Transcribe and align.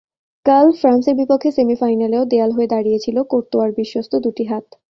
কাল 0.45 0.67
ফ্রান্সের 0.79 1.15
বিপক্ষে 1.15 1.49
সেমিফাইনালেও 1.51 2.23
দেয়াল 2.25 2.51
হয়ে 2.51 2.71
দাঁড়িয়েছিল 2.73 3.17
কোর্তোয়ার 3.31 3.69
বিশ্বস্ত 3.79 4.13
দুটি 4.25 4.43
হাত। 4.43 4.65